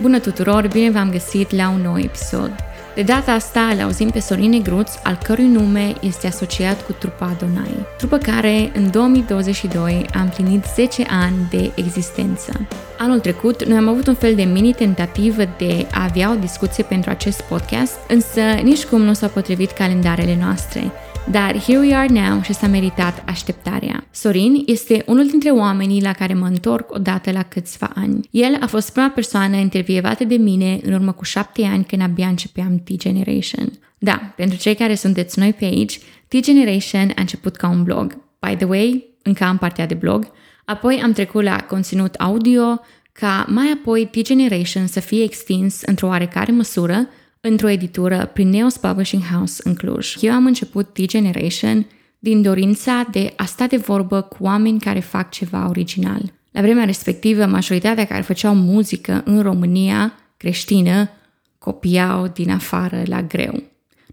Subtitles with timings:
[0.00, 2.52] Bună tuturor, bine v-am găsit la un nou episod.
[2.94, 7.26] De data asta îl auzim pe Sorin Negruț, al cărui nume este asociat cu trupa
[7.26, 12.52] Adonai, trupă care în 2022 a împlinit 10 ani de existență.
[12.98, 16.84] Anul trecut, noi am avut un fel de mini tentativă de a avea o discuție
[16.84, 20.92] pentru acest podcast, însă nici cum nu s-au potrivit calendarele noastre.
[21.30, 24.06] Dar here we are now și s-a meritat așteptarea.
[24.10, 28.28] Sorin este unul dintre oamenii la care mă întorc odată la câțiva ani.
[28.30, 32.26] El a fost prima persoană intervievată de mine în urmă cu șapte ani când abia
[32.26, 33.72] începeam T-Generation.
[33.98, 38.16] Da, pentru cei care sunteți noi pe aici, T-Generation a început ca un blog.
[38.38, 40.32] By the way, încă am partea de blog.
[40.64, 42.80] Apoi am trecut la conținut audio,
[43.12, 47.08] ca mai apoi T-Generation să fie extins într-o oarecare măsură
[47.40, 50.14] într-o editură prin Neos Publishing House în Cluj.
[50.20, 51.86] Eu am început T-Generation
[52.18, 56.32] din dorința de a sta de vorbă cu oameni care fac ceva original.
[56.50, 61.10] La vremea respectivă, majoritatea care făceau muzică în România creștină
[61.58, 63.52] copiau din afară la greu.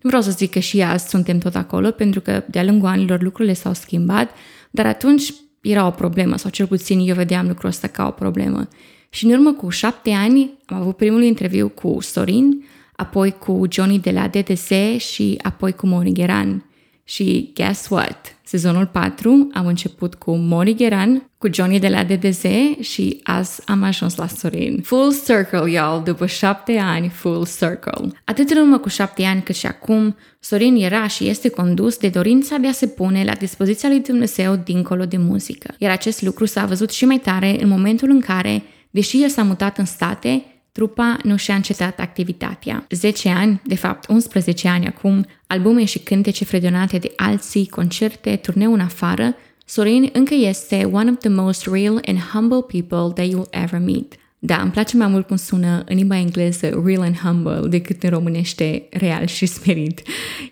[0.01, 3.21] Nu vreau să zic că și azi suntem tot acolo, pentru că de-a lungul anilor
[3.21, 4.31] lucrurile s-au schimbat,
[4.71, 8.67] dar atunci era o problemă, sau cel puțin eu vedeam lucrul ăsta ca o problemă.
[9.09, 12.63] Și în urmă cu șapte ani am avut primul interviu cu Sorin,
[12.97, 16.65] apoi cu Johnny de la DTS și apoi cu Moni Gheran.
[17.03, 18.37] Și guess what?
[18.43, 22.43] Sezonul 4 am început cu Moni Gheran, cu Johnny de la DDZ
[22.79, 24.81] și azi am ajuns la Sorin.
[24.81, 28.11] Full circle, y'all, după șapte ani, full circle.
[28.25, 32.09] Atât în urmă cu șapte ani cât și acum, Sorin era și este condus de
[32.09, 35.73] dorința de a se pune la dispoziția lui Dumnezeu dincolo de muzică.
[35.77, 39.43] Iar acest lucru s-a văzut și mai tare în momentul în care, deși el s-a
[39.43, 40.43] mutat în state,
[40.77, 42.85] trupa nu și-a încetat activitatea.
[42.89, 48.73] 10 ani, de fapt 11 ani acum, albume și cântece fredonate de alții, concerte, turneu
[48.73, 53.63] în afară, Sorin încă este one of the most real and humble people that you'll
[53.63, 54.13] ever meet.
[54.39, 58.09] Da, îmi place mai mult cum sună în limba engleză real and humble decât în
[58.09, 60.01] românește real și spirit.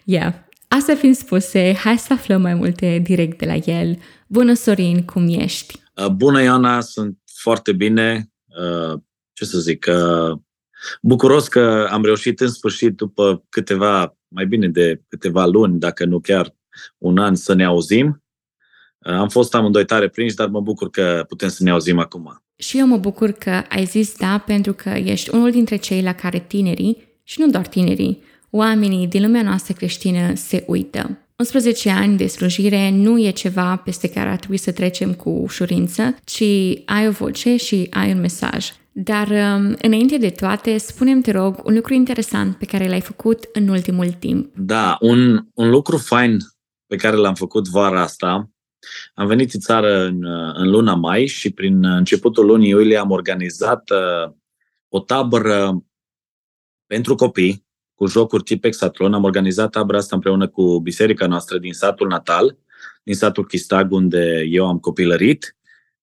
[0.04, 0.34] Yeah.
[0.68, 3.98] Asta fiind spuse, hai să aflăm mai multe direct de la el.
[4.28, 5.80] Bună, Sorin, cum ești?
[5.96, 8.30] Uh, bună, Ioana, sunt foarte bine.
[9.36, 9.88] Uh, ce să zic,
[11.02, 16.20] bucuros că am reușit în sfârșit, după câteva, mai bine de câteva luni, dacă nu
[16.20, 16.56] chiar
[16.98, 18.24] un an, să ne auzim.
[19.00, 22.44] Am fost amândoi tare prinși, dar mă bucur că putem să ne auzim acum.
[22.56, 26.14] Și eu mă bucur că ai zis da, pentru că ești unul dintre cei la
[26.14, 31.20] care tinerii, și nu doar tinerii, oamenii din lumea noastră creștină se uită.
[31.38, 36.16] 11 ani de slujire nu e ceva peste care ar trebui să trecem cu ușurință,
[36.24, 36.44] ci
[36.86, 38.72] ai o voce și ai un mesaj.
[38.98, 43.50] Dar um, înainte de toate, spunem te rog, un lucru interesant pe care l-ai făcut
[43.54, 44.56] în ultimul timp.
[44.58, 46.38] Da, un, un lucru fain
[46.88, 48.50] pe care l-am făcut vara asta.
[49.14, 53.90] Am venit în țară în, în luna mai și prin începutul lunii iulie am organizat
[53.90, 54.34] uh,
[54.90, 55.84] o tabără
[56.88, 59.14] pentru copii cu jocuri tip Exatlon.
[59.14, 62.58] Am organizat tabăra asta împreună cu biserica noastră din satul natal,
[63.04, 65.55] din satul Chistag, unde eu am copilărit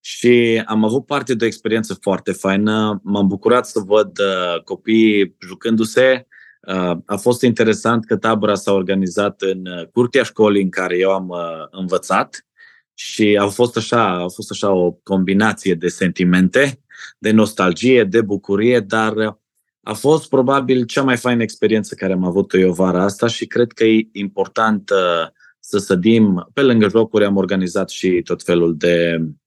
[0.04, 3.00] și am avut parte de o experiență foarte faină.
[3.02, 6.26] M-am bucurat să văd uh, copiii jucându-se.
[6.68, 11.10] Uh, a fost interesant că tabăra s-a organizat în uh, curtea școlii în care eu
[11.10, 12.46] am uh, învățat
[12.94, 16.80] și a fost așa, a fost așa o combinație de sentimente,
[17.18, 19.32] de nostalgie, de bucurie, dar uh,
[19.82, 23.72] a fost probabil cea mai faină experiență care am avut-o eu vara asta și cred
[23.72, 25.28] că e important uh,
[25.60, 29.41] să sădim, pe lângă jocuri am organizat și tot felul de Uh,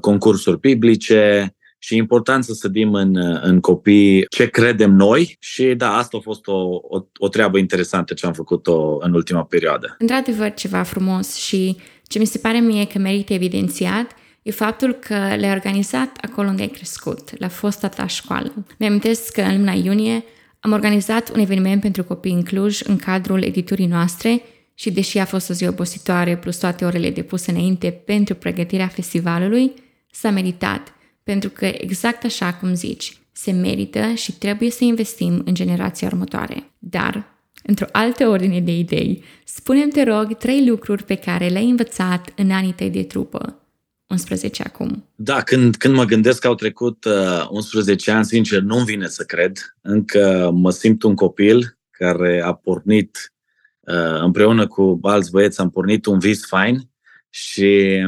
[0.00, 5.74] concursuri biblice și e important să sădim în, uh, în copii ce credem noi și
[5.74, 9.96] da, asta a fost o, o, o treabă interesantă ce am făcut-o în ultima perioadă.
[9.98, 11.76] Într-adevăr, ceva frumos și
[12.06, 14.10] ce mi se pare mie că merită evidențiat
[14.42, 18.52] e faptul că le-ai organizat acolo unde ai crescut, la fosta ta școală.
[18.78, 20.24] Mi-amintesc că în luna iunie
[20.60, 24.42] am organizat un eveniment pentru copii în Cluj în cadrul editurii noastre
[24.80, 29.72] și deși a fost o zi obositoare plus toate orele depuse înainte pentru pregătirea festivalului,
[30.10, 35.54] s-a meritat, pentru că exact așa cum zici, se merită și trebuie să investim în
[35.54, 36.70] generația următoare.
[36.78, 37.24] Dar,
[37.62, 42.50] într-o altă ordine de idei, spunem te rog trei lucruri pe care le-ai învățat în
[42.50, 43.60] anii tăi de trupă.
[44.06, 45.04] 11 acum.
[45.14, 49.24] Da, când, când mă gândesc că au trecut uh, 11 ani, sincer, nu-mi vine să
[49.24, 49.76] cred.
[49.80, 53.39] Încă mă simt un copil care a pornit Uh,
[54.20, 56.90] împreună cu alți băieți am pornit un vis fain
[57.28, 57.98] și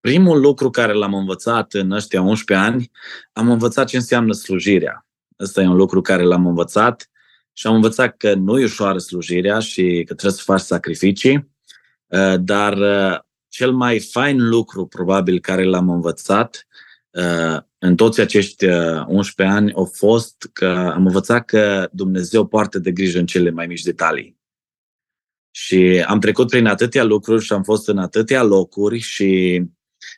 [0.00, 2.90] primul lucru care l-am învățat în ăștia 11 ani,
[3.32, 5.06] am învățat ce înseamnă slujirea.
[5.40, 7.10] Ăsta e un lucru care l-am învățat
[7.52, 11.54] și am învățat că nu e ușoară slujirea și că trebuie să faci sacrificii,
[12.06, 13.18] uh, dar uh,
[13.48, 16.62] cel mai fain lucru probabil care l-am învățat
[17.78, 22.92] în toți acești 11 uh, ani au fost că am învățat că Dumnezeu poartă de
[22.92, 24.37] grijă în cele mai mici detalii.
[25.50, 29.62] Și am trecut prin atâtea lucruri și am fost în atâtea locuri și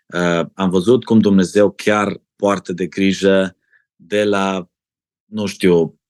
[0.06, 3.56] uh, am văzut cum Dumnezeu chiar poartă de grijă
[3.96, 4.68] de la,
[5.24, 6.00] nu știu,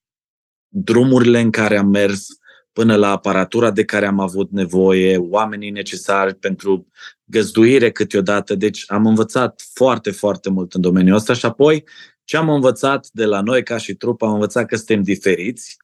[0.69, 2.27] drumurile în care am mers,
[2.73, 6.87] până la aparatura de care am avut nevoie, oamenii necesari pentru
[7.25, 8.55] găzduire câteodată.
[8.55, 11.85] Deci am învățat foarte, foarte mult în domeniul ăsta și apoi
[12.25, 15.77] ce am învățat de la noi ca și trup, am învățat că suntem diferiți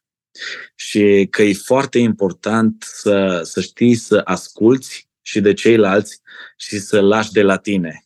[0.74, 6.20] și că e foarte important să, să știi să asculți și de ceilalți
[6.56, 8.00] și să lași de la tine.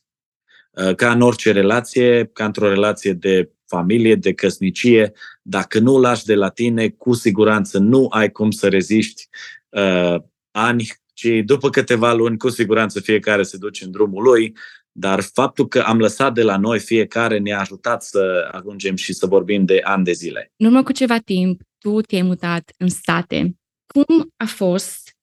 [0.96, 5.12] Ca în orice relație, ca într-o relație de familie, de căsnicie,
[5.42, 9.28] dacă nu lași de la tine, cu siguranță nu ai cum să reziști
[9.68, 10.16] uh,
[10.50, 14.56] ani, ci după câteva luni, cu siguranță fiecare se duce în drumul lui,
[14.92, 19.26] dar faptul că am lăsat de la noi fiecare ne-a ajutat să ajungem și să
[19.26, 20.52] vorbim de ani de zile.
[20.56, 23.54] În urmă cu ceva timp, tu te-ai mutat în state.
[23.86, 25.16] Cum a fost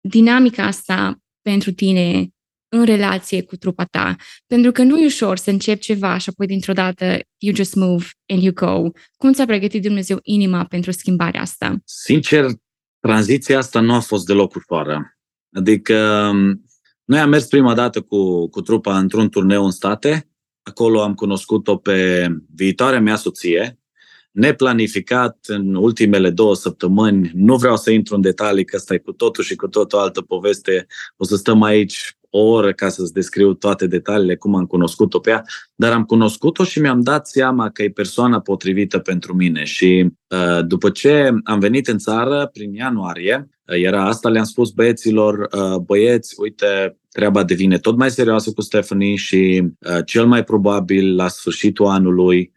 [0.00, 2.30] dinamica asta pentru tine
[2.68, 4.16] în relație cu trupa ta.
[4.46, 7.04] Pentru că nu e ușor să începi ceva și apoi dintr-o dată
[7.38, 8.90] you just move and you go.
[9.16, 11.76] Cum ți-a pregătit Dumnezeu inima pentru schimbarea asta?
[11.84, 12.46] Sincer,
[13.00, 15.18] tranziția asta nu a fost deloc ușoară.
[15.56, 16.64] Adică um,
[17.04, 20.30] noi am mers prima dată cu, cu trupa într-un turneu în state.
[20.62, 23.80] Acolo am cunoscut-o pe viitoarea mea soție,
[24.36, 27.30] neplanificat în ultimele două săptămâni.
[27.34, 30.20] Nu vreau să intru în detalii, că asta e cu totul și cu totul altă
[30.20, 30.86] poveste.
[31.16, 35.30] O să stăm aici o oră ca să-ți descriu toate detaliile, cum am cunoscut-o pe
[35.30, 35.42] ea,
[35.74, 39.64] dar am cunoscut-o și mi-am dat seama că e persoana potrivită pentru mine.
[39.64, 44.70] Și uh, după ce am venit în țară, prin ianuarie, uh, era asta, le-am spus
[44.70, 49.62] băieților, uh, băieți, uite, treaba devine tot mai serioasă cu Stephanie și
[50.04, 52.52] cel mai probabil la sfârșitul anului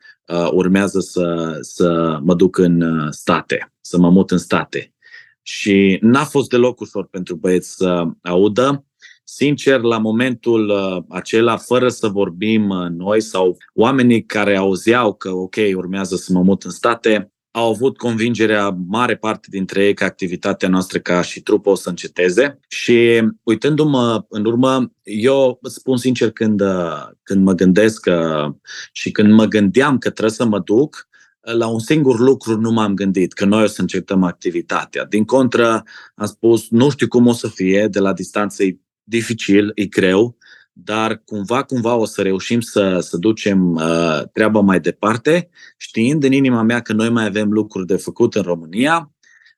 [0.52, 4.94] urmează să, să mă duc în state, să mă mut în state.
[5.42, 8.84] Și n-a fost deloc ușor pentru băieți să audă.
[9.24, 15.30] Sincer, la momentul uh, acela, fără să vorbim uh, noi sau oamenii care auzeau că,
[15.30, 20.04] ok, urmează să mă mut în state, au avut convingerea mare parte dintre ei că
[20.04, 26.32] activitatea noastră ca și trupă o să înceteze și uitându-mă în urmă, eu spun sincer
[26.32, 28.50] când, uh, când mă gândesc că,
[28.92, 31.08] și când mă gândeam că trebuie să mă duc,
[31.42, 35.06] la un singur lucru nu m-am gândit, că noi o să încetăm activitatea.
[35.06, 35.84] Din contră,
[36.16, 40.38] am spus, nu știu cum o să fie, de la distanță e dificil, e greu,
[40.84, 46.32] dar cumva, cumva o să reușim să, să ducem uh, treaba mai departe, știind în
[46.32, 49.12] inima mea că noi mai avem lucruri de făcut în România.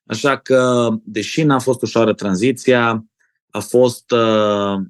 [0.06, 3.06] Așa că, deși n-a fost ușoară tranziția,
[3.50, 4.80] a fost uh,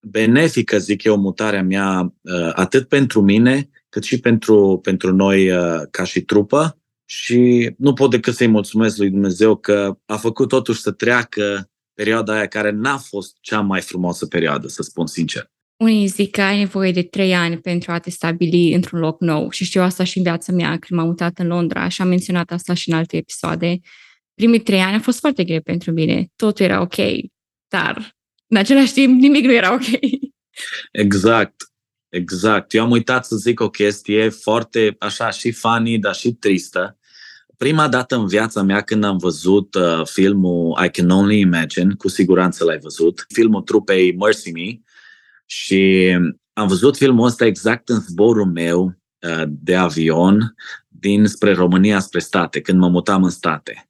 [0.00, 5.82] benefică, zic eu, mutarea mea, uh, atât pentru mine, cât și pentru, pentru noi uh,
[5.90, 6.78] ca și trupă.
[7.04, 12.32] Și nu pot decât să-i mulțumesc lui Dumnezeu că a făcut totuși să treacă perioada
[12.32, 15.50] aia care n-a fost cea mai frumoasă perioadă, să spun sincer.
[15.78, 19.50] Unii zic că ai nevoie de trei ani pentru a te stabili într-un loc nou
[19.50, 22.50] și știu asta și în viața mea când m-am mutat în Londra și am menționat
[22.50, 23.78] asta și în alte episoade.
[24.34, 26.28] Primii trei ani a fost foarte greu pentru mine.
[26.36, 26.96] Totul era ok,
[27.68, 28.16] dar
[28.46, 29.84] în același timp nimic nu era ok.
[30.92, 31.54] Exact,
[32.08, 32.74] exact.
[32.74, 36.98] Eu am uitat să zic o chestie foarte așa și funny, dar și tristă
[37.58, 42.08] prima dată în viața mea când am văzut uh, filmul I Can Only Imagine, cu
[42.08, 44.80] siguranță l-ai văzut, filmul trupei Mercy Me,
[45.50, 46.10] și
[46.52, 50.54] am văzut filmul ăsta exact în zborul meu uh, de avion
[50.88, 53.88] din spre România spre state, când mă mutam în state.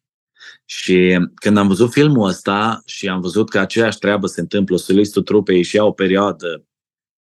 [0.64, 5.22] Și când am văzut filmul ăsta și am văzut că aceeași treabă se întâmplă, solistul
[5.22, 6.66] trupei și ia o perioadă,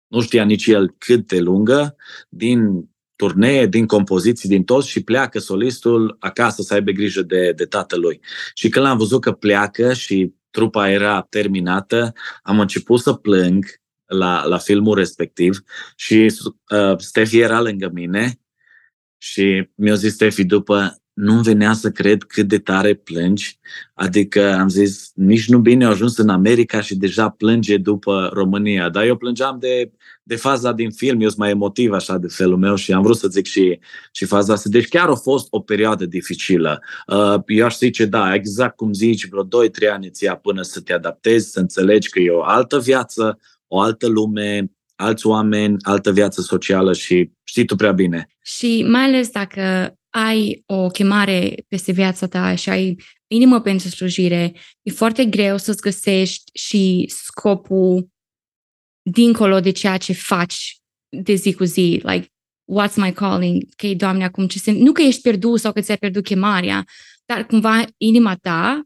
[0.07, 1.97] nu știa nici el cât de lungă,
[2.29, 7.65] din turnee, din compoziții, din toți și pleacă solistul acasă să aibă grijă de, de
[7.65, 8.21] tatălui.
[8.55, 12.13] Și când l-am văzut că pleacă și trupa era terminată,
[12.43, 13.65] am început să plâng
[14.07, 15.63] la, la filmul respectiv
[15.97, 16.33] și
[16.71, 18.41] uh, Stefi era lângă mine
[19.19, 23.59] și mi-a zis Stefi după, nu venea să cred cât de tare plângi.
[23.95, 28.89] Adică am zis, nici nu bine a ajuns în America și deja plânge după România.
[28.89, 32.57] Dar eu plângeam de, de faza din film, eu sunt mai emotiv așa de felul
[32.57, 33.79] meu și am vrut să zic și,
[34.13, 34.69] și faza asta.
[34.69, 36.83] Deci chiar a fost o perioadă dificilă.
[37.07, 39.49] Uh, eu aș zice, da, exact cum zici, vreo 2-3
[39.93, 43.81] ani ți ia până să te adaptezi, să înțelegi că e o altă viață, o
[43.81, 48.29] altă lume, alți oameni, altă viață socială și știi tu prea bine.
[48.43, 52.97] Și mai ales dacă ai o chemare peste viața ta și ai
[53.27, 58.09] inimă pentru slujire, e foarte greu să-ți găsești și scopul
[59.11, 60.77] dincolo de ceea ce faci
[61.09, 62.01] de zi cu zi.
[62.03, 62.27] Like,
[62.73, 65.97] what's my calling, că Doamne, acum ce sunt, nu că ești pierdut sau că ți-ai
[65.97, 66.85] pierdut chemarea,
[67.25, 68.83] dar cumva inima ta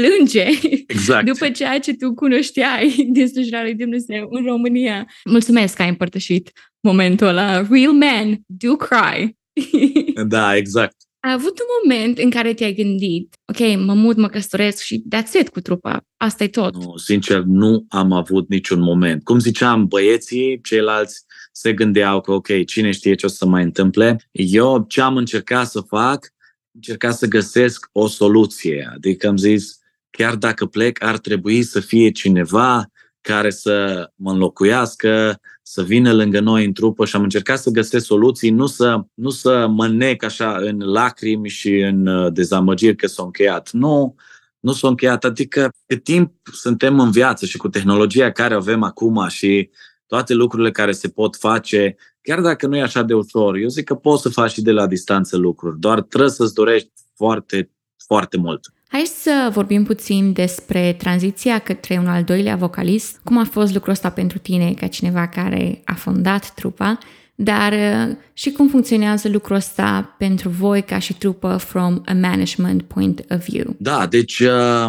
[0.00, 0.46] plânge
[0.86, 1.26] exact.
[1.32, 5.06] după ceea ce tu cunoșteai din slujirea lui Dumnezeu în România.
[5.30, 6.50] Mulțumesc că ai împărtășit
[6.80, 7.66] momentul ăla.
[7.70, 9.36] Real men do cry.
[10.34, 10.96] da, exact.
[11.20, 15.40] Ai avut un moment în care te-ai gândit, ok, mă mut, mă căsătoresc și that's
[15.40, 16.84] it cu trupa, asta e tot.
[16.84, 19.24] Nu, sincer, nu am avut niciun moment.
[19.24, 24.28] Cum ziceam, băieții, ceilalți se gândeau că, ok, cine știe ce o să mai întâmple.
[24.30, 26.34] Eu ce am încercat să fac,
[26.74, 28.90] încercat să găsesc o soluție.
[28.94, 29.78] Adică am zis,
[30.16, 36.40] chiar dacă plec, ar trebui să fie cineva care să mă înlocuiască, să vină lângă
[36.40, 40.24] noi în trupă și am încercat să găsesc soluții, nu să, nu să mă nec
[40.24, 43.70] așa în lacrimi și în uh, dezamăgiri că s-a încheiat.
[43.72, 44.14] Nu,
[44.60, 45.24] nu s-a încheiat.
[45.24, 49.70] Adică cât timp suntem în viață și cu tehnologia care avem acum și
[50.06, 53.84] toate lucrurile care se pot face, chiar dacă nu e așa de ușor, eu zic
[53.84, 57.70] că poți să faci și de la distanță lucruri, doar trebuie să-ți dorești foarte,
[58.06, 58.70] foarte mult.
[58.88, 63.20] Hai să vorbim puțin despre tranziția către un al doilea vocalist.
[63.24, 66.98] Cum a fost lucrul ăsta pentru tine ca cineva care a fondat trupa,
[67.34, 72.82] dar uh, și cum funcționează lucrul ăsta pentru voi ca și trupă from a management
[72.82, 73.76] point of view?
[73.78, 74.88] Da, deci uh,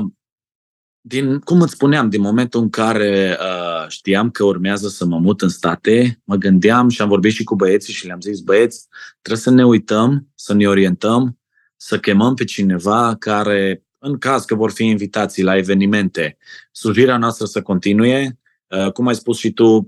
[1.01, 5.41] din, cum îți spuneam, din momentul în care uh, știam că urmează să mă mut
[5.41, 8.87] în state, mă gândeam și am vorbit și cu băieții și le-am zis, băieți,
[9.21, 11.39] trebuie să ne uităm, să ne orientăm,
[11.75, 16.37] să chemăm pe cineva care în caz că vor fi invitații la evenimente,
[16.71, 18.39] slujirea noastră să continue.
[18.67, 19.85] Uh, cum ai spus și tu,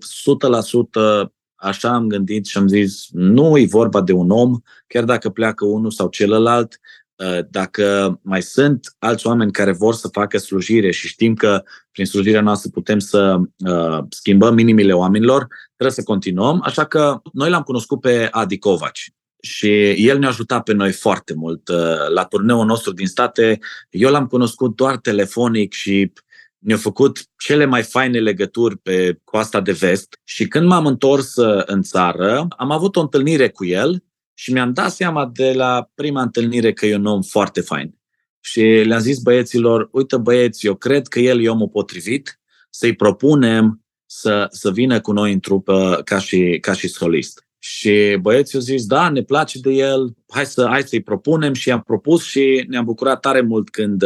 [1.25, 5.29] 100% așa am gândit și am zis, nu e vorba de un om, chiar dacă
[5.29, 6.79] pleacă unul sau celălalt,
[7.15, 12.05] uh, dacă mai sunt alți oameni care vor să facă slujire și știm că prin
[12.05, 16.61] slujirea noastră putem să uh, schimbăm inimile oamenilor, trebuie să continuăm.
[16.63, 21.33] Așa că noi l-am cunoscut pe Adi Covaci și el ne-a ajutat pe noi foarte
[21.33, 21.67] mult.
[21.67, 26.11] Uh, la turneul nostru din state, eu l-am cunoscut doar telefonic și
[26.57, 31.63] ne-a făcut cele mai faine legături pe coasta de vest și când m-am întors uh,
[31.65, 34.03] în țară, am avut o întâlnire cu el
[34.33, 37.97] și mi-am dat seama de la prima întâlnire că e un om foarte fain.
[38.39, 43.85] Și le-am zis băieților, uite băieți, eu cred că el e omul potrivit, să-i propunem
[44.05, 47.47] să, să vină cu noi în trupă ca și, ca și solist.
[47.59, 51.67] Și băieții au zis, da, ne place de el, hai, să, hai să-i propunem și
[51.67, 54.03] i-am propus și ne-am bucurat tare mult când,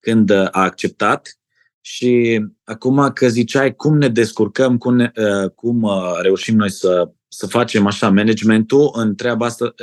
[0.00, 1.36] când a acceptat.
[1.80, 5.10] Și acum că ziceai cum ne descurcăm, cum, ne,
[5.54, 5.90] cum
[6.22, 9.74] reușim noi să, să facem așa managementul în treaba asta,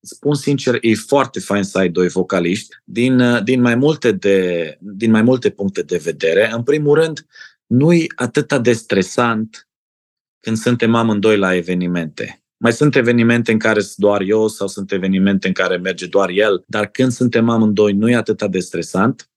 [0.00, 5.10] spun sincer, e foarte fain să ai doi vocaliști din, din, mai multe de, din
[5.10, 6.50] mai multe puncte de vedere.
[6.52, 7.26] În primul rând,
[7.66, 9.68] nu e atât de stresant
[10.40, 12.42] când suntem amândoi la evenimente.
[12.56, 16.28] Mai sunt evenimente în care sunt doar eu sau sunt evenimente în care merge doar
[16.28, 19.30] el, dar când suntem amândoi nu e atât de stresant.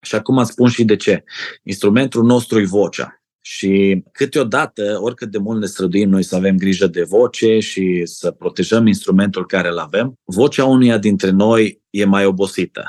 [0.00, 1.24] Și acum spun și de ce.
[1.62, 3.22] Instrumentul nostru e vocea.
[3.40, 8.30] Și câteodată, oricât de mult ne străduim noi să avem grijă de voce și să
[8.30, 12.84] protejăm instrumentul care îl avem, vocea unuia dintre noi e mai obosită.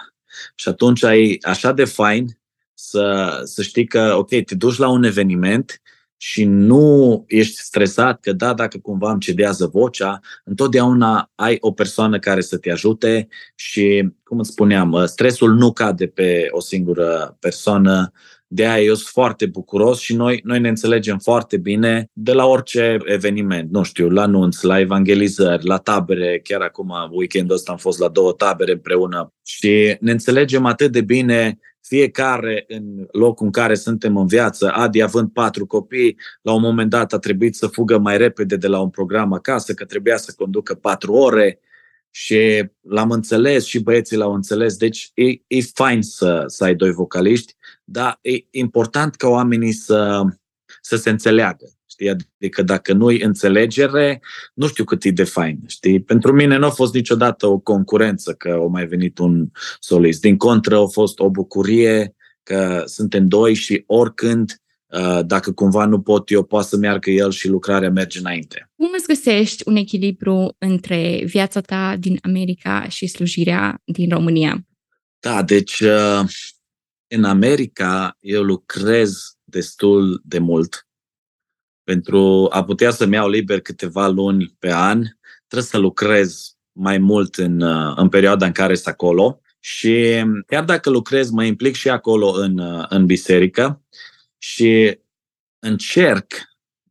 [0.56, 2.40] Și atunci e așa de fain
[2.74, 5.82] să, să știi că, ok, te duci la un eveniment
[6.22, 12.20] și nu ești stresat că da, dacă cumva îmi cedează vocea, întotdeauna ai o persoană
[12.20, 18.12] care să te ajute și, cum îți spuneam, stresul nu cade pe o singură persoană,
[18.52, 22.46] de aia eu sunt foarte bucuros și noi, noi ne înțelegem foarte bine de la
[22.46, 27.78] orice eveniment, nu știu, la anunț, la evangelizări, la tabere, chiar acum weekendul ăsta am
[27.78, 33.52] fost la două tabere împreună și ne înțelegem atât de bine fiecare în locul în
[33.52, 37.68] care suntem în viață, Adi având patru copii, la un moment dat a trebuit să
[37.68, 41.60] fugă mai repede de la un program acasă, că trebuia să conducă patru ore
[42.12, 44.78] și l-am înțeles și băieții l-au înțeles.
[44.78, 50.22] Deci e, e fain să, să ai doi vocaliști, dar e important ca oamenii să,
[50.82, 51.79] să se înțeleagă.
[52.00, 52.26] Știi?
[52.38, 54.22] Adică dacă nu-i înțelegere,
[54.54, 55.60] nu știu cât e de fain.
[55.68, 56.02] Știi?
[56.02, 60.22] Pentru mine nu a fost niciodată o concurență că a mai venit un solist.
[60.22, 66.02] Din contră, a fost o bucurie că suntem doi și oricând uh, dacă cumva nu
[66.02, 68.72] pot eu, poate să meargă el și lucrarea merge înainte.
[68.76, 74.66] Cum îți găsești un echilibru între viața ta din America și slujirea din România?
[75.20, 76.22] Da, deci uh,
[77.08, 80.89] în America eu lucrez destul de mult
[81.90, 85.04] pentru a putea să-mi iau liber câteva luni pe an,
[85.48, 89.42] trebuie să lucrez mai mult în, uh, în perioada în care sunt acolo.
[89.60, 93.82] Și chiar dacă lucrez, mă implic și acolo în, uh, în biserică
[94.38, 95.00] și
[95.60, 96.34] încerc,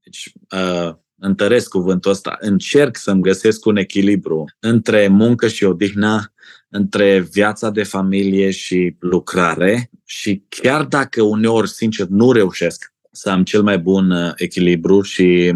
[0.02, 6.33] deci, uh, întăresc cuvântul ăsta, încerc să-mi găsesc un echilibru între muncă și odihnă,
[6.69, 9.90] între viața de familie și lucrare.
[10.05, 15.52] Și chiar dacă uneori, sincer, nu reușesc să am cel mai bun uh, echilibru și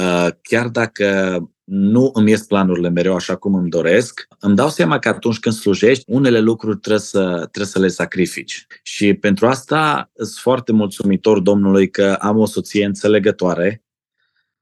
[0.00, 4.98] uh, chiar dacă nu îmi ies planurile mereu așa cum îmi doresc, îmi dau seama
[4.98, 8.66] că atunci când slujești, unele lucruri trebuie să, trebuie să le sacrifici.
[8.82, 13.83] Și pentru asta sunt foarte mulțumitor Domnului că am o soție înțelegătoare,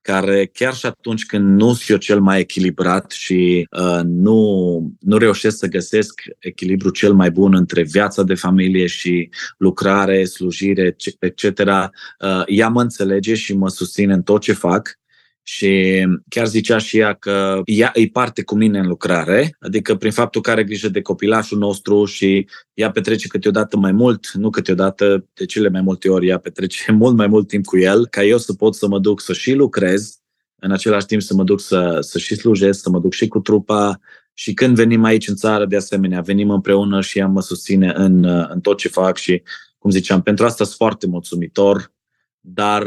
[0.03, 5.17] care chiar și atunci când nu sunt eu cel mai echilibrat și uh, nu, nu
[5.17, 9.29] reușesc să găsesc echilibru cel mai bun între viața de familie și
[9.59, 15.01] lucrare, slujire, etc., uh, ea mă înțelege și mă susține în tot ce fac
[15.43, 20.11] și chiar zicea și ea că ea îi parte cu mine în lucrare, adică prin
[20.11, 25.27] faptul că are grijă de copilașul nostru și ea petrece câteodată mai mult, nu câteodată,
[25.33, 28.39] de cele mai multe ori ea petrece mult mai mult timp cu el, ca eu
[28.39, 30.17] să pot să mă duc să și lucrez,
[30.59, 33.41] în același timp să mă duc să, să și slujesc, să mă duc și cu
[33.41, 34.01] trupa,
[34.35, 38.25] și când venim aici în țară, de asemenea, venim împreună și ea mă susține în,
[38.25, 39.43] în tot ce fac și,
[39.79, 41.93] cum ziceam, pentru asta sunt foarte mulțumitor,
[42.41, 42.87] dar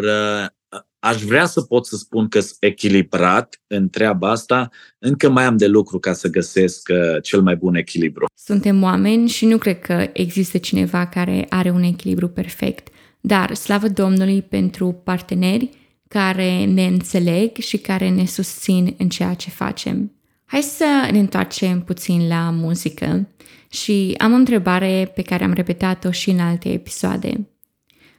[1.06, 4.70] aș vrea să pot să spun că sunt echilibrat în treaba asta,
[5.00, 8.26] încă mai am de lucru ca să găsesc uh, cel mai bun echilibru.
[8.34, 12.88] Suntem oameni și nu cred că există cineva care are un echilibru perfect,
[13.22, 15.70] dar slavă Domnului pentru parteneri
[16.08, 20.12] care ne înțeleg și care ne susțin în ceea ce facem.
[20.46, 23.28] Hai să ne întoarcem puțin la muzică
[23.70, 27.48] și am o întrebare pe care am repetat-o și în alte episoade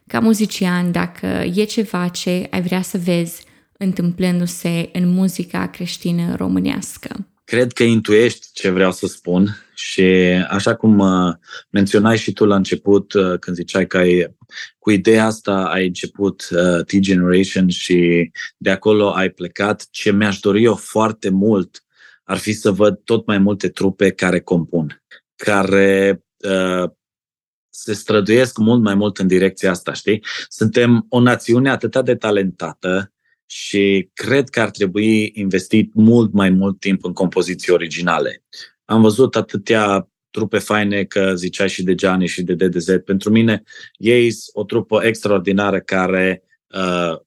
[0.06, 3.44] ca muzician, dacă e ceva ce ai vrea să vezi
[3.78, 7.26] întâmplându-se în muzica creștină românească?
[7.44, 10.02] Cred că intuiești ce vreau să spun și
[10.48, 11.34] așa cum uh,
[11.70, 14.36] menționai și tu la început, uh, când ziceai că ai,
[14.78, 20.62] cu ideea asta ai început uh, T-Generation și de acolo ai plecat, ce mi-aș dori
[20.62, 21.84] eu foarte mult
[22.24, 25.02] ar fi să văd tot mai multe trupe care compun,
[25.36, 26.90] care uh,
[27.78, 30.24] se străduiesc mult mai mult în direcția asta, știi?
[30.48, 33.12] Suntem o națiune atât de talentată
[33.46, 38.44] și cred că ar trebui investit mult mai mult timp în compoziții originale.
[38.84, 42.90] Am văzut atâtea trupe faine, că ziceai și de Gianni și de DDZ.
[43.04, 43.62] Pentru mine,
[43.96, 46.42] ei sunt o trupă extraordinară care
[46.74, 47.18] uh,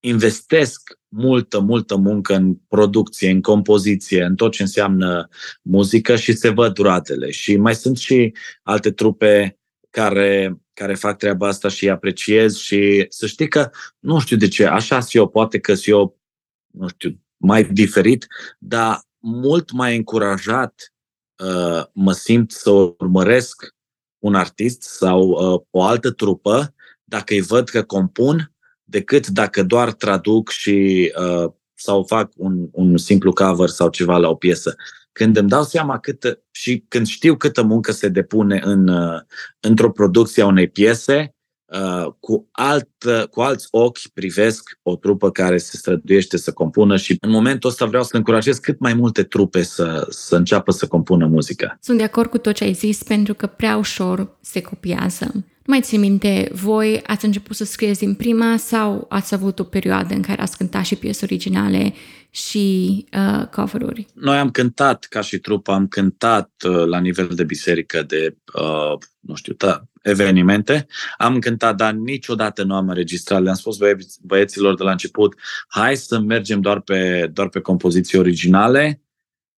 [0.00, 5.28] investesc multă, multă muncă în producție, în compoziție, în tot ce înseamnă
[5.62, 7.30] muzică și se văd duratele.
[7.30, 9.57] Și mai sunt și alte trupe
[9.98, 14.66] care, care fac treaba asta și apreciez și să știi că, nu știu de ce,
[14.66, 16.18] așa sunt eu, poate că sunt eu,
[16.66, 18.26] nu știu, mai diferit,
[18.58, 20.92] dar mult mai încurajat
[21.44, 23.74] uh, mă simt să urmăresc
[24.18, 28.52] un artist sau uh, o altă trupă dacă îi văd că compun
[28.84, 34.28] decât dacă doar traduc și uh, sau fac un, un simplu cover sau ceva la
[34.28, 34.76] o piesă
[35.18, 39.20] când îmi dau seama cât și când știu câtă muncă se depune în, uh,
[39.60, 42.88] într-o producție a unei piese, uh, cu, alt,
[43.30, 47.86] cu alți ochi privesc o trupă care se străduiește să compună și în momentul ăsta
[47.86, 51.78] vreau să încurajez cât mai multe trupe să, să înceapă să compună muzică.
[51.80, 55.44] Sunt de acord cu tot ce ai zis pentru că prea ușor se copiază.
[55.68, 59.64] Nu mai țin minte, voi ați început să scrieți din prima sau ați avut o
[59.64, 61.94] perioadă în care ați cântat și piese originale
[62.30, 64.06] și uh, cover-uri?
[64.14, 68.98] Noi am cântat ca și trupă, am cântat uh, la nivel de biserică, de, uh,
[69.20, 70.86] nu știu, da, evenimente.
[71.16, 73.42] Am cântat, dar niciodată nu am înregistrat.
[73.42, 75.34] Le-am spus băie- băieților de la început,
[75.68, 79.02] hai să mergem doar pe, doar pe compoziții originale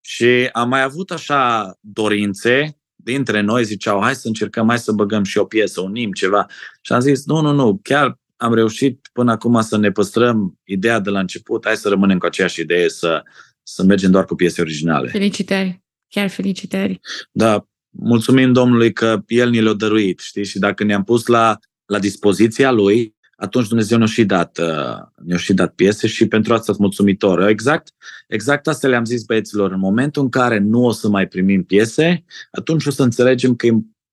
[0.00, 5.24] și am mai avut așa dorințe dintre noi ziceau, hai să încercăm, hai să băgăm
[5.24, 6.46] și o piesă, un nim, ceva.
[6.80, 10.98] Și am zis, nu, nu, nu, chiar am reușit până acum să ne păstrăm ideea
[10.98, 13.22] de la început, hai să rămânem cu aceeași idee, să,
[13.62, 15.08] să mergem doar cu piese originale.
[15.08, 17.00] Felicitări, chiar felicitări.
[17.32, 21.98] Da, mulțumim Domnului că El ni le-a dăruit, știi, și dacă ne-am pus la, la
[21.98, 26.64] dispoziția Lui, atunci Dumnezeu ne-a și dat, uh, ne-a și dat piese și pentru asta
[26.64, 27.48] sunt mulțumitor.
[27.48, 27.94] Exact,
[28.28, 29.72] exact asta le-am zis băieților.
[29.72, 33.66] În momentul în care nu o să mai primim piese, atunci o să înțelegem că
[33.66, 33.72] e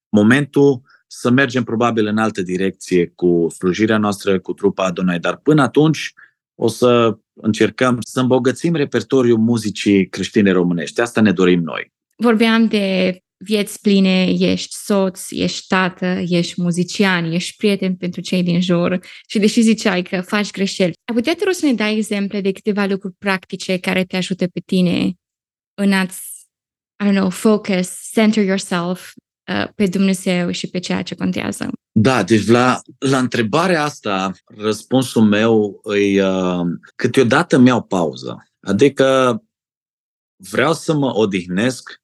[0.10, 5.62] momentul să mergem probabil în altă direcție cu slujirea noastră, cu trupa Adonai, dar până
[5.62, 6.14] atunci
[6.56, 11.02] o să încercăm să îmbogățim repertoriul muzicii creștine românești.
[11.02, 11.92] Asta ne dorim noi.
[12.16, 18.62] Vorbeam de vieți pline, ești soț, ești tată, ești muzician, ești prieten pentru cei din
[18.62, 22.42] jur și deși ziceai că faci greșeli, ai putea te rog să ne dai exemple
[22.42, 25.14] de câteva lucruri practice care te ajută pe tine
[25.82, 26.22] în a-ți,
[27.04, 29.14] I don't know, focus, center yourself
[29.52, 31.70] uh, pe Dumnezeu și pe ceea ce contează?
[31.92, 38.48] Da, deci la, la întrebarea asta, răspunsul meu îi uh, câteodată mi-au pauză.
[38.60, 39.40] Adică
[40.50, 42.02] vreau să mă odihnesc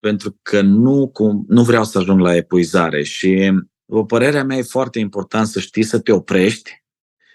[0.00, 3.52] pentru că nu, cum, nu vreau să ajung la epuizare și
[3.86, 6.82] o părerea mea e foarte important să știi să te oprești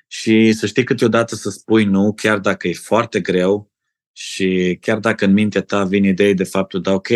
[0.07, 3.71] și să știi câteodată să spui nu, chiar dacă e foarte greu
[4.11, 7.07] și chiar dacă în mintea ta vine ideea de faptul da, ok,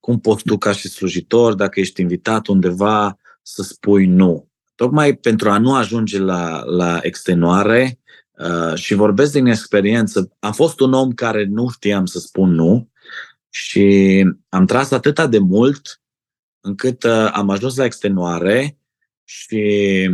[0.00, 4.48] cum poți tu ca și slujitor, dacă ești invitat undeva, să spui nu.
[4.74, 7.98] Tocmai pentru a nu ajunge la, la extenuare
[8.38, 12.90] uh, și vorbesc din experiență, am fost un om care nu știam să spun nu
[13.58, 16.02] și am tras atâta de mult
[16.60, 18.78] încât uh, am ajuns la extenuare
[19.24, 20.10] și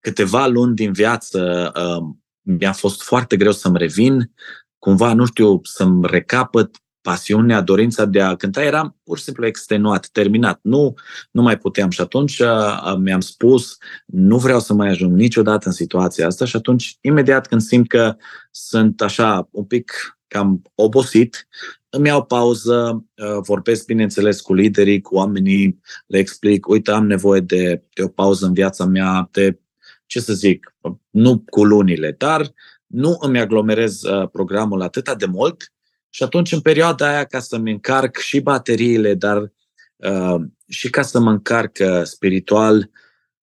[0.00, 4.32] câteva luni din viață uh, mi-a fost foarte greu să-mi revin,
[4.78, 10.06] cumva, nu știu, să-mi recapăt pasiunea, dorința de a cânta, eram pur și simplu extenuat,
[10.06, 10.58] terminat.
[10.62, 10.94] Nu,
[11.30, 11.90] nu mai puteam.
[11.90, 16.44] Și atunci uh, mi-am spus, nu vreau să mai ajung niciodată în situația asta.
[16.44, 18.16] Și atunci, imediat când simt că
[18.50, 19.92] sunt așa un pic
[20.26, 21.48] cam obosit,
[21.94, 27.40] îmi iau pauză, uh, vorbesc, bineînțeles, cu liderii, cu oamenii, le explic, uite, am nevoie
[27.40, 29.60] de, de o pauză în viața mea, de,
[30.06, 30.74] ce să zic,
[31.10, 32.52] nu cu lunile, dar
[32.86, 35.72] nu îmi aglomerez uh, programul atât de mult
[36.08, 39.52] și atunci, în perioada aia, ca să-mi încarc și bateriile, dar
[39.96, 42.90] uh, și ca să mă încarc uh, spiritual,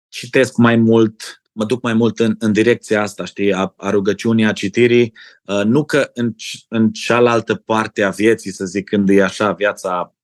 [0.09, 4.45] citesc mai mult, mă duc mai mult în, în direcția asta, știi, a, a rugăciunii,
[4.45, 5.13] a citirii,
[5.45, 6.35] uh, nu că în,
[6.69, 10.15] în cealaltă parte a vieții, să zic, când e așa viața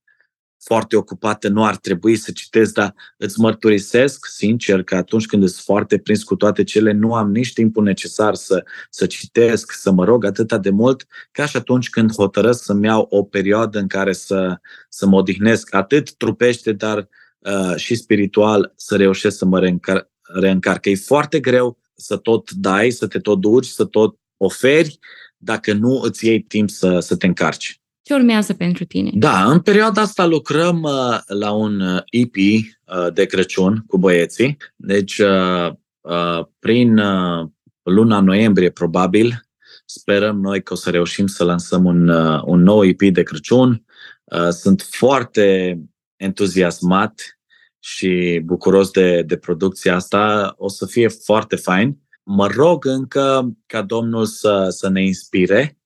[0.61, 5.65] foarte ocupată, nu ar trebui să citesc, dar îți mărturisesc, sincer, că atunci când sunt
[5.65, 10.05] foarte prins cu toate cele, nu am nici timpul necesar să, să citesc, să mă
[10.05, 14.13] rog atâta de mult, ca și atunci când hotărăsc să-mi iau o perioadă în care
[14.13, 20.09] să, să mă odihnesc, atât trupește, dar uh, și spiritual, să reușesc să mă reîncar-
[20.35, 20.85] reîncarc.
[20.85, 24.99] E foarte greu să tot dai, să te tot duci, să tot oferi,
[25.37, 27.81] dacă nu îți iei timp să, să te încarci.
[28.03, 29.11] Ce urmează pentru tine?
[29.15, 34.57] Da, în perioada asta lucrăm uh, la un uh, EP uh, de Crăciun cu băieții.
[34.77, 37.49] Deci, uh, uh, prin uh,
[37.83, 39.49] luna noiembrie, probabil,
[39.85, 43.85] sperăm noi că o să reușim să lansăm un, uh, un nou EP de Crăciun.
[44.25, 45.79] Uh, sunt foarte
[46.17, 47.38] entuziasmat
[47.79, 50.55] și bucuros de, de producția asta.
[50.57, 51.99] O să fie foarte fain.
[52.23, 55.79] Mă rog încă ca Domnul să, să ne inspire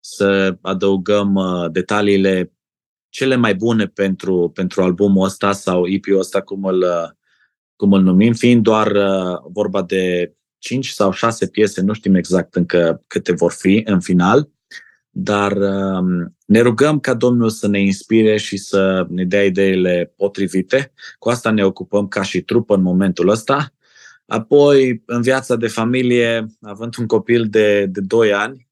[0.00, 2.52] să adăugăm uh, detaliile
[3.08, 7.10] cele mai bune pentru, pentru albumul ăsta sau EP-ul ăsta, cum îl, uh,
[7.76, 12.54] cum îl numim, fiind doar uh, vorba de 5 sau 6 piese, nu știm exact
[12.54, 14.50] încă câte vor fi în final,
[15.22, 20.92] dar um, ne rugăm ca Domnul să ne inspire și să ne dea ideile potrivite.
[21.18, 23.72] Cu asta ne ocupăm ca și trupă în momentul ăsta.
[24.26, 28.68] Apoi, în viața de familie, având un copil de, de 2 ani,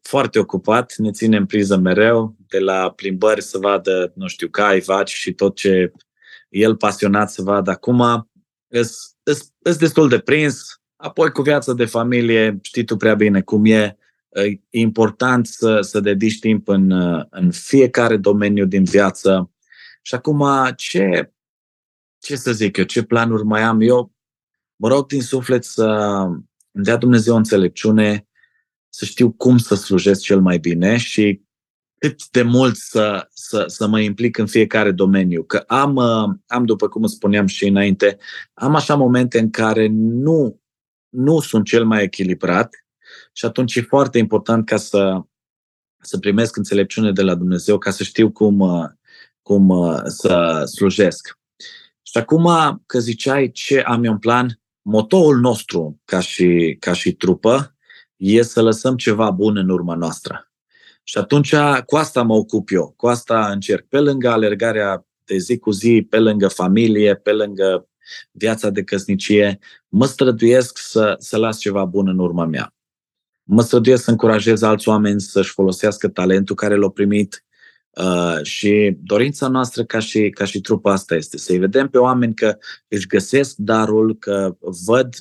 [0.00, 4.80] foarte ocupat, ne ține în priză mereu, de la plimbări să vadă, nu știu, cai,
[4.80, 5.92] vaci și tot ce
[6.48, 8.30] el pasionat să vadă acum.
[9.62, 10.80] Sunt destul de prins.
[10.96, 13.96] Apoi cu viața de familie, știi tu prea bine cum e,
[14.34, 16.90] e important să, să dedici timp în,
[17.30, 19.50] în fiecare domeniu din viață.
[20.02, 21.32] Și acum, ce,
[22.18, 24.12] ce să zic eu, ce planuri mai am eu?
[24.76, 25.84] Mă rog din suflet să
[26.72, 28.26] îmi dea Dumnezeu înțelepciune
[28.88, 31.42] să știu cum să slujesc cel mai bine și
[31.98, 35.42] cât de mult să, să, să mă implic în fiecare domeniu.
[35.42, 38.18] Că am, uh, am, după cum spuneam și înainte,
[38.54, 40.60] am așa momente în care nu,
[41.08, 42.81] nu sunt cel mai echilibrat
[43.32, 45.20] și atunci e foarte important ca să,
[46.00, 48.88] să primesc înțelepciune de la Dumnezeu, ca să știu cum, uh,
[49.42, 51.38] cum uh, să slujesc.
[52.02, 52.48] Și acum
[52.86, 57.76] că ziceai ce am eu în plan, motoul nostru ca și, ca și trupă
[58.16, 60.52] e să lăsăm ceva bun în urma noastră.
[61.02, 61.54] Și atunci
[61.86, 63.86] cu asta mă ocup eu, cu asta încerc.
[63.88, 67.88] Pe lângă alergarea de zi cu zi, pe lângă familie, pe lângă
[68.30, 72.74] viața de căsnicie, mă străduiesc să, să las ceva bun în urma mea.
[73.42, 77.44] Mă străduiesc să încurajez alți oameni să-și folosească talentul care l-au primit
[77.90, 82.34] uh, și dorința noastră ca și, ca și trupa asta este să-i vedem pe oameni
[82.34, 85.14] că își găsesc darul, că văd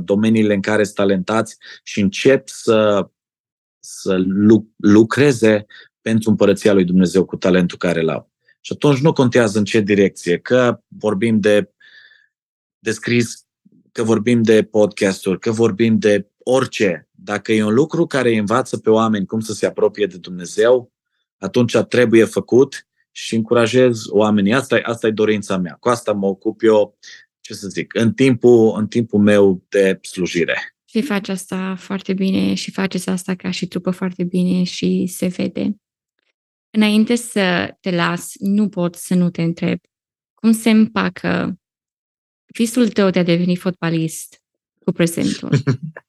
[0.00, 3.08] domeniile în care sunt talentați și încep să,
[3.78, 4.24] să
[4.76, 5.66] lucreze
[6.00, 8.32] pentru împărăția lui Dumnezeu cu talentul care îl au.
[8.60, 11.72] Și atunci nu contează în ce direcție, că vorbim de,
[12.78, 13.46] de scris,
[13.92, 17.03] că vorbim de podcasturi, că vorbim de orice.
[17.24, 20.92] Dacă e un lucru care îi învață pe oameni cum să se apropie de Dumnezeu,
[21.38, 24.54] atunci trebuie făcut și încurajez oamenii.
[24.54, 25.76] Asta, asta e dorința mea.
[25.80, 26.98] Cu asta mă ocup eu
[27.40, 30.76] ce să zic, în timpul, în timpul meu de slujire.
[30.84, 35.26] Și faci asta foarte bine și faceți asta ca și trupă foarte bine și se
[35.26, 35.76] vede.
[36.70, 39.78] Înainte să te las, nu pot să nu te întreb
[40.34, 41.58] cum se împacă
[42.46, 44.42] visul tău de a deveni fotbalist
[44.84, 45.50] cu prezentul,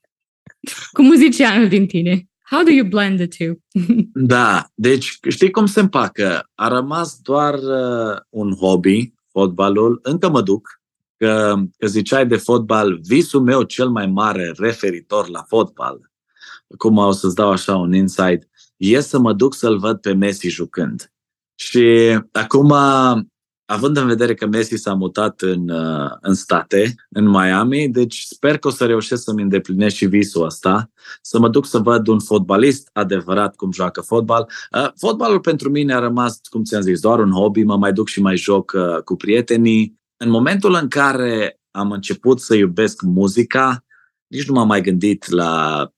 [0.91, 2.29] cu muzicianul din tine.
[2.49, 3.55] How do you blend the two?
[4.33, 6.49] da, deci știi cum se împacă?
[6.55, 9.99] A rămas doar uh, un hobby, fotbalul.
[10.03, 10.69] Încă mă duc,
[11.17, 16.11] că, că ziceai de fotbal, visul meu cel mai mare referitor la fotbal,
[16.77, 20.47] cum o să-ți dau așa un insight, e să mă duc să-l văd pe Messi
[20.47, 21.13] jucând.
[21.55, 22.73] Și acum
[23.65, 28.57] având în vedere că Messi s-a mutat în, uh, în state, în Miami, deci sper
[28.57, 32.19] că o să reușesc să-mi îndeplinesc și visul ăsta, să mă duc să văd un
[32.19, 34.49] fotbalist adevărat cum joacă fotbal.
[34.71, 38.07] Uh, fotbalul pentru mine a rămas, cum ți-am zis, doar un hobby, mă mai duc
[38.07, 39.99] și mai joc uh, cu prietenii.
[40.17, 43.83] În momentul în care am început să iubesc muzica,
[44.27, 45.89] nici nu m-am mai gândit la,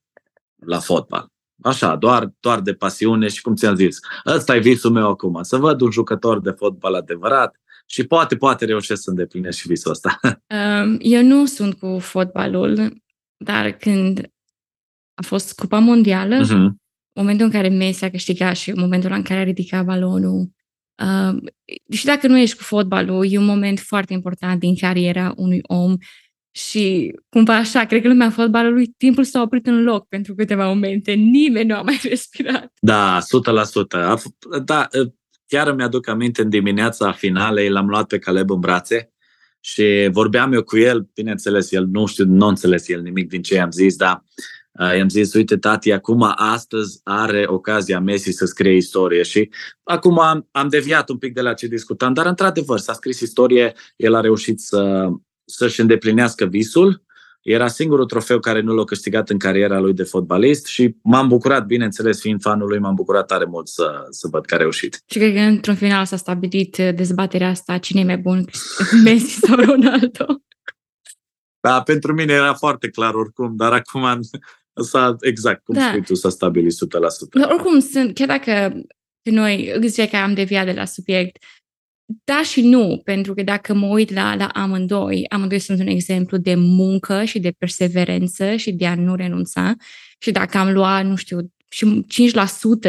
[0.66, 1.32] la fotbal.
[1.68, 5.58] Așa, doar, doar de pasiune și cum ți-am zis, ăsta e visul meu acum, să
[5.58, 10.20] văd un jucător de fotbal adevărat și poate, poate reușesc să îndeplinesc și visul ăsta.
[10.50, 13.02] Um, eu nu sunt cu fotbalul,
[13.38, 14.32] dar când
[15.14, 16.70] a fost Cupa Mondială, uh-huh.
[17.14, 20.50] momentul în care Messi a câștigat și momentul în care a ridicat balonul,
[21.04, 21.38] uh,
[21.92, 25.96] și dacă nu ești cu fotbalul, e un moment foarte important din cariera unui om
[26.58, 31.12] și cumva așa, cred că lumea fotbalului, timpul s-a oprit în loc pentru câteva momente.
[31.12, 32.74] Nimeni nu a mai respirat.
[32.80, 33.20] Da,
[34.60, 34.64] 100%.
[34.66, 34.88] Da,
[35.48, 39.12] chiar îmi aduc aminte în dimineața finalei, l-am luat pe Caleb în brațe
[39.60, 43.54] și vorbeam eu cu el, bineînțeles, el nu știu, nu înțeles el nimic din ce
[43.54, 44.24] i-am zis, dar
[44.72, 49.50] uh, i-am zis, uite tati, acum astăzi are ocazia Messi să scrie istorie și
[49.84, 53.74] acum am, am deviat un pic de la ce discutam, dar într-adevăr s-a scris istorie,
[53.96, 55.10] el a reușit să,
[55.48, 57.06] să-și îndeplinească visul.
[57.42, 61.66] Era singurul trofeu care nu l-a câștigat în cariera lui de fotbalist și m-am bucurat,
[61.66, 65.04] bineînțeles, fiind fanul lui, m-am bucurat tare mult să, să văd că a reușit.
[65.06, 68.46] Și cred că într-un final s-a stabilit dezbaterea asta, cine e mai bun,
[69.04, 70.26] Messi sau Ronaldo?
[71.60, 74.20] Da, pentru mine era foarte clar oricum, dar acum
[74.74, 75.88] s-a, exact, cum da.
[75.88, 76.76] spui tu, s-a stabilit 100%.
[77.40, 78.82] Dar oricum, sunt, chiar dacă
[79.24, 81.38] noi, ziceai că am deviat de la subiect,
[82.08, 86.38] da și nu, pentru că dacă mă uit la, la amândoi, amândoi sunt un exemplu
[86.38, 89.74] de muncă și de perseverență și de a nu renunța.
[90.20, 92.06] Și dacă am luat, nu știu, și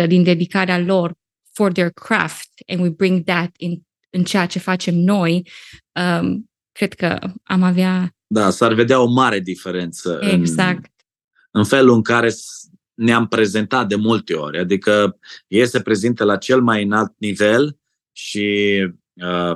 [0.02, 1.14] 5% din dedicarea lor
[1.52, 5.48] for their craft and we bring that in, în ceea ce facem noi,
[6.20, 8.16] um, cred că am avea...
[8.26, 10.92] Da, s-ar vedea o mare diferență exact.
[11.50, 12.30] în, în felul în care
[12.94, 14.58] ne-am prezentat de multe ori.
[14.58, 17.78] Adică ei se prezintă la cel mai înalt nivel
[18.12, 18.94] și Uh,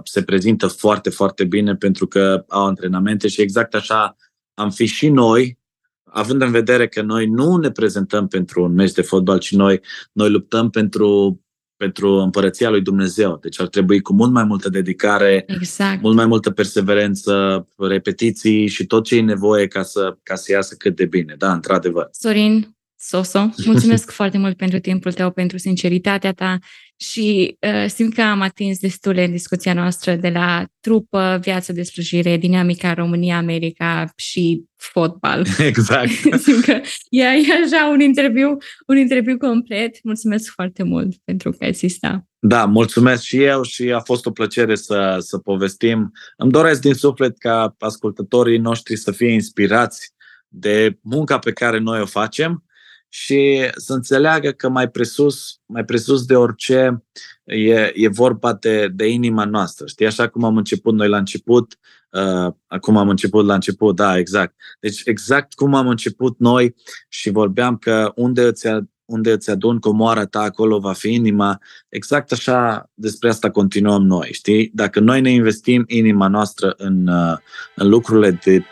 [0.04, 4.16] se prezintă foarte, foarte bine pentru că au antrenamente și exact așa
[4.54, 5.58] am fi și noi,
[6.04, 9.80] având în vedere că noi nu ne prezentăm pentru un meci de fotbal, ci noi,
[10.12, 11.40] noi luptăm pentru,
[11.76, 13.38] pentru împărăția lui Dumnezeu.
[13.42, 16.02] Deci ar trebui cu mult mai multă dedicare, exact.
[16.02, 20.74] mult mai multă perseverență, repetiții și tot ce e nevoie ca să, ca să iasă
[20.74, 21.34] cât de bine.
[21.38, 22.08] Da, într-adevăr.
[22.10, 26.58] Sorin, Soso, mulțumesc foarte mult pentru timpul tău, pentru sinceritatea ta
[26.96, 31.82] și uh, simt că am atins destule în discuția noastră de la trupă, viață de
[31.82, 35.46] slujire, dinamica România-America și fotbal.
[35.68, 36.10] Exact.
[36.44, 40.04] simt că e, e așa un interviu, un interviu complet.
[40.04, 42.24] Mulțumesc foarte mult pentru că ai stat.
[42.38, 46.12] Da, mulțumesc și eu și a fost o plăcere să, să povestim.
[46.36, 50.12] Îmi doresc din suflet ca ascultătorii noștri să fie inspirați
[50.48, 52.64] de munca pe care noi o facem
[53.14, 57.04] și să înțeleagă că mai presus, mai presus de orice
[57.44, 59.86] e, e vorba de, de inima noastră.
[59.86, 61.78] Știi, așa cum am început noi la început,
[62.10, 64.54] uh, acum am început la început, da, exact.
[64.80, 66.74] Deci exact cum am început noi
[67.08, 68.66] și vorbeam că unde îți,
[69.04, 74.28] unde îți adun comoara ta, acolo va fi inima, exact așa despre asta continuăm noi,
[74.32, 74.70] știi?
[74.74, 77.36] Dacă noi ne investim inima noastră în, uh,
[77.74, 78.64] în lucrurile de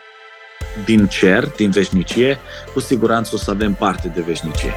[0.85, 2.39] din cer, din veșnicie,
[2.73, 4.73] cu siguranță o să avem parte de veșnicie.